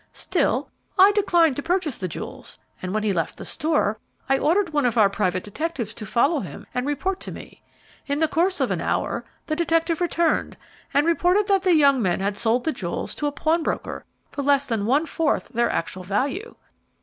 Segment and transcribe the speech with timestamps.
[0.13, 4.73] Still, I declined to purchase the jewels; and when he left the store I ordered
[4.73, 7.61] one of our private detectives to follow him and report to me.
[8.07, 10.57] In the course of an hour the detective returned
[10.91, 14.65] and reported that the young man had sold the jewels to a pawnbroker for less
[14.65, 16.55] than one fourth their actual value.